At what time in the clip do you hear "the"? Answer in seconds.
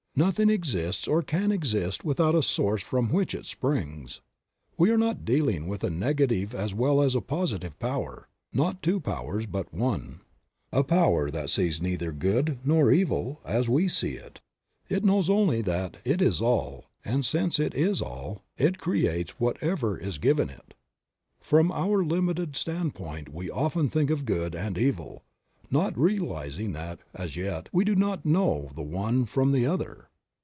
28.75-28.81, 29.53-29.65